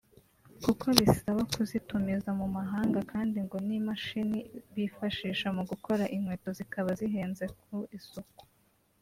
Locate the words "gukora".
5.69-6.03